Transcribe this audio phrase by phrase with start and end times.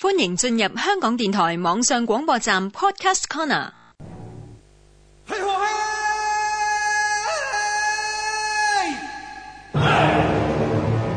[0.00, 3.72] 欢迎进入香港电台网上广播站 Podcast Corner。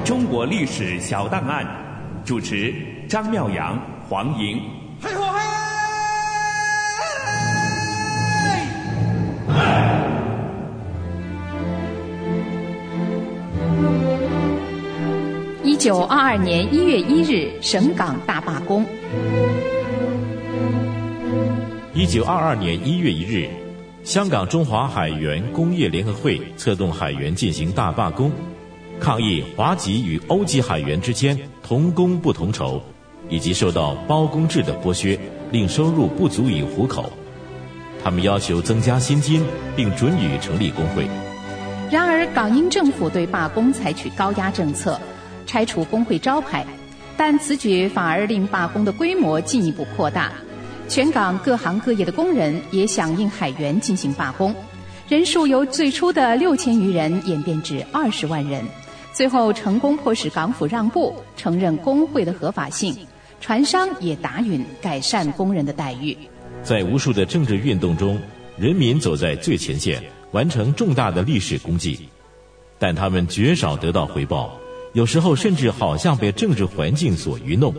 [0.03, 1.63] 中国历史小档案，
[2.25, 2.73] 主持
[3.07, 4.59] 张妙阳、黄莹。
[15.81, 18.85] 九二二年一月一日，省港大罢工。
[21.95, 23.49] 一九二二年一月一日，
[24.03, 28.31] 香港中华海员工业联合会策动海员进行大罢工，
[28.99, 32.79] 抗议华籍与欧籍海员之间同工不同酬，
[33.27, 35.19] 以及受到包工制的剥削，
[35.51, 37.11] 令收入不足以糊口。
[38.03, 39.43] 他们要求增加薪金，
[39.75, 41.07] 并准予成立工会。
[41.89, 45.01] 然而，港英政府对罢工采取高压政策。
[45.45, 46.65] 拆除工会招牌，
[47.15, 50.31] 但此举反而令罢工的规模进一步扩大。
[50.87, 54.53] 全港各行各业的工人也响应海员进行罢工，
[55.07, 58.63] 人数由最初的六千余人演变至二十万人，
[59.13, 62.95] 最后成功迫使港府让步，承认工会的合法性。
[63.39, 66.15] 船商也答允改善工人的待遇。
[66.61, 68.19] 在无数的政治运动中，
[68.55, 69.99] 人民走在最前线，
[70.31, 72.07] 完成重大的历史功绩，
[72.77, 74.55] 但他们绝少得到回报。
[74.93, 77.73] 有时候甚至好像被政治环境所愚弄。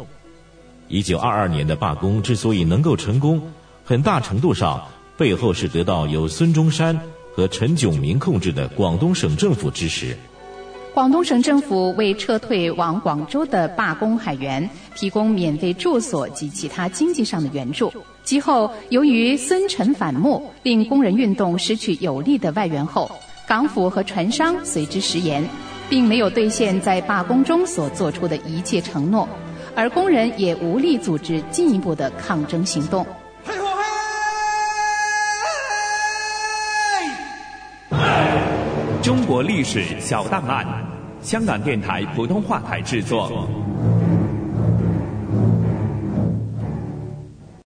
[0.89, 3.41] 一九二二年的罢工之所以能够成功，
[3.85, 4.83] 很大程度上
[5.17, 6.99] 背后是得到由孙中山
[7.35, 10.17] 和陈炯明控制的广东省政府支持。
[10.95, 17.91] 广东省政府为撤退往广州的罢工海员提供免费住所及其他经济上的援助。
[18.25, 23.11] 其后，由于孙陈反目，令工人运动失去有力的外援后，
[23.49, 25.43] 港府和船商随之食言。
[25.89, 29.29] 并没有兑现在罢工中所做出的一切承诺，
[29.75, 33.07] 而工人也无力组织进一步的抗争行动。
[39.03, 40.65] 中国历史小档案，
[41.21, 43.49] 香港电台普通话台制作。